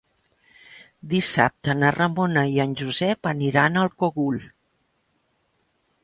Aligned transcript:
Dissabte 1.09 1.75
na 1.81 1.91
Ramona 1.97 2.43
i 2.53 2.57
en 2.63 2.73
Josep 2.79 3.29
aniran 3.33 3.77
al 3.83 3.91
Cogul. 4.05 4.39